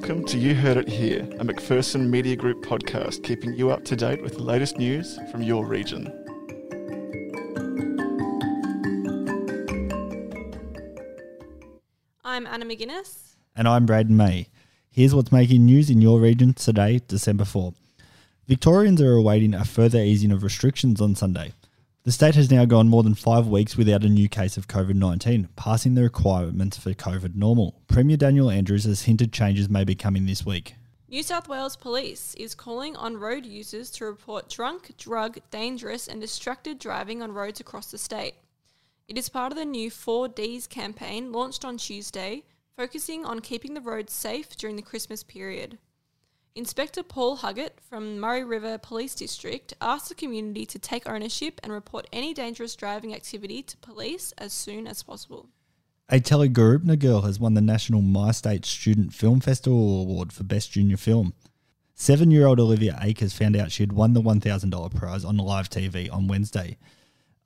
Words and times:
Welcome 0.00 0.24
to 0.26 0.38
You 0.38 0.54
Heard 0.54 0.76
It 0.76 0.88
Here, 0.88 1.22
a 1.40 1.44
McPherson 1.44 2.08
Media 2.08 2.36
Group 2.36 2.64
podcast 2.64 3.24
keeping 3.24 3.52
you 3.54 3.72
up 3.72 3.84
to 3.86 3.96
date 3.96 4.22
with 4.22 4.34
the 4.34 4.44
latest 4.44 4.78
news 4.78 5.18
from 5.32 5.42
your 5.42 5.66
region. 5.66 6.06
I'm 12.24 12.46
Anna 12.46 12.64
McGuinness. 12.64 13.34
And 13.56 13.66
I'm 13.66 13.88
Brayden 13.88 14.10
May. 14.10 14.46
Here's 14.88 15.16
what's 15.16 15.32
making 15.32 15.66
news 15.66 15.90
in 15.90 16.00
your 16.00 16.20
region 16.20 16.54
today, 16.54 17.00
December 17.08 17.44
4. 17.44 17.74
Victorians 18.46 19.02
are 19.02 19.14
awaiting 19.14 19.52
a 19.52 19.64
further 19.64 19.98
easing 19.98 20.30
of 20.30 20.44
restrictions 20.44 21.00
on 21.00 21.16
Sunday. 21.16 21.54
The 22.08 22.12
state 22.12 22.36
has 22.36 22.50
now 22.50 22.64
gone 22.64 22.88
more 22.88 23.02
than 23.02 23.14
five 23.14 23.48
weeks 23.48 23.76
without 23.76 24.02
a 24.02 24.08
new 24.08 24.30
case 24.30 24.56
of 24.56 24.66
COVID 24.66 24.94
19, 24.94 25.50
passing 25.56 25.92
the 25.92 26.04
requirements 26.04 26.78
for 26.78 26.94
COVID 26.94 27.34
normal. 27.34 27.82
Premier 27.86 28.16
Daniel 28.16 28.50
Andrews 28.50 28.84
has 28.84 29.02
hinted 29.02 29.30
changes 29.30 29.68
may 29.68 29.84
be 29.84 29.94
coming 29.94 30.24
this 30.24 30.42
week. 30.46 30.74
New 31.10 31.22
South 31.22 31.50
Wales 31.50 31.76
Police 31.76 32.34
is 32.36 32.54
calling 32.54 32.96
on 32.96 33.18
road 33.18 33.44
users 33.44 33.90
to 33.90 34.06
report 34.06 34.48
drunk, 34.48 34.96
drug, 34.96 35.36
dangerous, 35.50 36.08
and 36.08 36.18
distracted 36.18 36.78
driving 36.78 37.20
on 37.20 37.32
roads 37.32 37.60
across 37.60 37.90
the 37.90 37.98
state. 37.98 38.36
It 39.06 39.18
is 39.18 39.28
part 39.28 39.52
of 39.52 39.58
the 39.58 39.66
new 39.66 39.90
4Ds 39.90 40.66
campaign 40.70 41.30
launched 41.30 41.62
on 41.62 41.76
Tuesday, 41.76 42.44
focusing 42.74 43.26
on 43.26 43.40
keeping 43.40 43.74
the 43.74 43.82
roads 43.82 44.14
safe 44.14 44.56
during 44.56 44.76
the 44.76 44.80
Christmas 44.80 45.22
period. 45.22 45.76
Inspector 46.58 47.00
Paul 47.04 47.36
Huggett 47.36 47.78
from 47.88 48.18
Murray 48.18 48.42
River 48.42 48.78
Police 48.78 49.14
District 49.14 49.72
asked 49.80 50.08
the 50.08 50.16
community 50.16 50.66
to 50.66 50.76
take 50.80 51.08
ownership 51.08 51.60
and 51.62 51.72
report 51.72 52.08
any 52.12 52.34
dangerous 52.34 52.74
driving 52.74 53.14
activity 53.14 53.62
to 53.62 53.76
police 53.76 54.32
as 54.36 54.52
soon 54.52 54.88
as 54.88 55.04
possible. 55.04 55.50
A 56.08 56.18
Tallygaroopna 56.18 56.98
girl 56.98 57.20
has 57.20 57.38
won 57.38 57.54
the 57.54 57.60
National 57.60 58.02
My 58.02 58.32
State 58.32 58.64
Student 58.64 59.14
Film 59.14 59.38
Festival 59.38 60.00
Award 60.00 60.32
for 60.32 60.42
Best 60.42 60.72
Junior 60.72 60.96
Film. 60.96 61.32
Seven 61.94 62.32
year 62.32 62.48
old 62.48 62.58
Olivia 62.58 62.98
Akers 63.00 63.34
found 63.34 63.54
out 63.54 63.70
she 63.70 63.84
had 63.84 63.92
won 63.92 64.14
the 64.14 64.20
$1,000 64.20 64.94
prize 64.96 65.24
on 65.24 65.36
live 65.36 65.70
TV 65.70 66.12
on 66.12 66.26
Wednesday. 66.26 66.76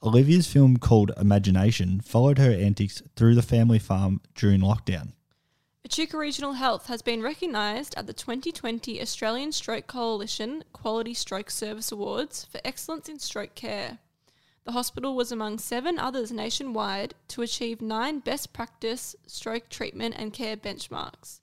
Olivia's 0.02 0.46
film 0.50 0.78
called 0.78 1.10
Imagination 1.18 2.00
followed 2.00 2.38
her 2.38 2.50
antics 2.50 3.02
through 3.14 3.34
the 3.34 3.42
family 3.42 3.78
farm 3.78 4.22
during 4.34 4.62
lockdown. 4.62 5.12
Echuca 5.84 6.16
Regional 6.16 6.52
Health 6.52 6.86
has 6.86 7.02
been 7.02 7.22
recognised 7.22 7.96
at 7.96 8.06
the 8.06 8.12
2020 8.12 9.02
Australian 9.02 9.50
Stroke 9.50 9.88
Coalition 9.88 10.62
Quality 10.72 11.12
Stroke 11.12 11.50
Service 11.50 11.90
Awards 11.90 12.44
for 12.44 12.60
excellence 12.64 13.08
in 13.08 13.18
stroke 13.18 13.56
care. 13.56 13.98
The 14.62 14.72
hospital 14.72 15.16
was 15.16 15.32
among 15.32 15.58
seven 15.58 15.98
others 15.98 16.30
nationwide 16.30 17.14
to 17.28 17.42
achieve 17.42 17.82
nine 17.82 18.20
best 18.20 18.52
practice 18.52 19.16
stroke 19.26 19.68
treatment 19.68 20.14
and 20.16 20.32
care 20.32 20.56
benchmarks. 20.56 21.40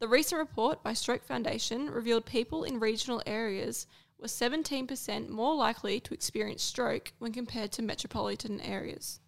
The 0.00 0.08
recent 0.08 0.40
report 0.40 0.82
by 0.82 0.92
Stroke 0.92 1.22
Foundation 1.22 1.88
revealed 1.88 2.26
people 2.26 2.64
in 2.64 2.80
regional 2.80 3.22
areas 3.24 3.86
were 4.18 4.26
17% 4.26 5.28
more 5.28 5.54
likely 5.54 6.00
to 6.00 6.12
experience 6.12 6.64
stroke 6.64 7.12
when 7.20 7.32
compared 7.32 7.70
to 7.72 7.82
metropolitan 7.82 8.60
areas. 8.60 9.20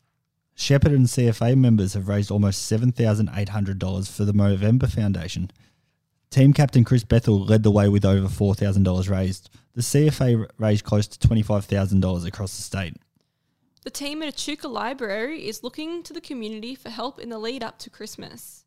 Shepparton 0.59 1.07
CFA 1.07 1.57
members 1.57 1.95
have 1.95 2.09
raised 2.09 2.33
almost 2.33 2.71
$7,800 2.71 4.11
for 4.11 4.25
the 4.25 4.33
Movember 4.33 4.91
Foundation. 4.91 5.53
Team 6.31 6.53
captain 6.53 6.83
Chris 6.83 7.05
Bethel 7.05 7.45
led 7.45 7.63
the 7.63 7.71
way 7.71 7.89
with 7.89 8.05
over 8.05 8.27
$4,000 8.27 9.09
raised. 9.09 9.51
The 9.75 9.83
CFA 9.83 10.49
raised 10.59 10.85
close 10.85 11.07
to 11.07 11.29
$25,000 11.29 12.27
across 12.27 12.57
the 12.57 12.63
state. 12.63 12.97
The 13.85 13.91
team 13.91 14.21
at 14.21 14.29
Echuca 14.29 14.67
Library 14.67 15.47
is 15.49 15.63
looking 15.63 16.03
to 16.03 16.13
the 16.13 16.21
community 16.21 16.75
for 16.75 16.91
help 16.91 17.21
in 17.21 17.29
the 17.29 17.39
lead 17.39 17.63
up 17.63 17.79
to 17.79 17.89
Christmas. 17.89 18.65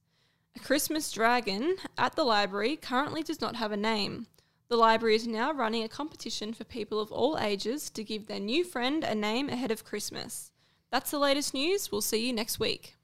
A 0.56 0.59
Christmas 0.59 1.12
dragon 1.12 1.75
at 1.97 2.16
the 2.16 2.23
library 2.23 2.78
currently 2.78 3.22
does 3.22 3.42
not 3.42 3.58
have 3.58 3.73
a 3.73 3.78
name. 3.78 4.28
The 4.69 4.78
library 4.78 5.16
is 5.16 5.28
now 5.28 5.52
running 5.52 5.84
a 5.84 5.89
competition 5.89 6.53
for 6.53 6.63
people 6.63 7.02
of 7.02 7.12
all 7.12 7.38
ages 7.38 7.90
to 7.90 8.03
give 8.06 8.28
their 8.28 8.40
new 8.40 8.63
friend 8.63 9.03
a 9.03 9.13
name 9.13 9.50
ahead 9.50 9.72
of 9.72 9.84
Christmas. 9.84 10.52
That's 10.91 11.09
the 11.09 11.19
latest 11.19 11.53
news. 11.53 11.90
We'll 11.90 12.02
see 12.02 12.28
you 12.28 12.34
next 12.34 12.59
week. 12.59 12.96